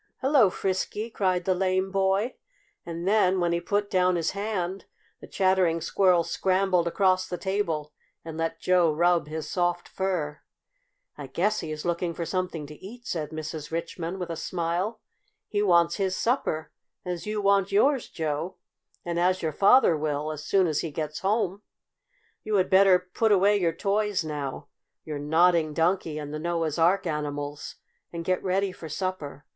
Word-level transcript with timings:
Hello, 0.21 0.49
Frisky!" 0.49 1.11
cried 1.11 1.45
the 1.45 1.53
lame 1.53 1.91
boy, 1.91 2.33
and 2.87 3.07
then 3.07 3.39
when 3.39 3.51
he 3.51 3.61
put 3.61 3.87
down 3.87 4.15
his 4.15 4.31
hand 4.31 4.85
the 5.19 5.27
Chattering 5.27 5.79
Squirrel 5.79 6.23
scrambled 6.23 6.87
across 6.87 7.27
the 7.29 7.37
table 7.37 7.93
and 8.25 8.35
let 8.35 8.59
Joe 8.59 8.91
rub 8.91 9.27
his 9.27 9.47
soft 9.47 9.87
fur. 9.87 10.41
"I 11.19 11.27
guess 11.27 11.59
he 11.59 11.71
is 11.71 11.85
looking 11.85 12.15
for 12.15 12.25
something 12.25 12.65
to 12.65 12.73
eat," 12.83 13.05
said 13.05 13.29
Mrs. 13.29 13.69
Richmond, 13.69 14.19
with 14.19 14.31
a 14.31 14.35
smile. 14.35 15.01
"He 15.47 15.61
wants 15.61 15.97
his 15.97 16.15
supper, 16.15 16.71
as 17.05 17.27
you 17.27 17.39
want 17.39 17.71
yours, 17.71 18.09
Joe, 18.09 18.55
and 19.05 19.19
as 19.19 19.43
your 19.43 19.53
father 19.53 19.95
will, 19.95 20.31
as 20.31 20.43
soon 20.43 20.65
as 20.65 20.79
he 20.79 20.89
gets 20.89 21.19
home. 21.19 21.61
You 22.43 22.55
had 22.55 22.71
better 22.71 22.97
put 22.97 23.31
away 23.31 23.57
your 23.59 23.71
toys 23.71 24.23
now 24.23 24.67
your 25.05 25.19
Nodding 25.19 25.75
Donkey 25.75 26.17
and 26.17 26.33
the 26.33 26.39
Noah's 26.39 26.79
Ark 26.79 27.05
animals 27.05 27.75
and 28.11 28.25
get 28.25 28.41
ready 28.43 28.71
for 28.71 28.89
supper. 28.89 29.45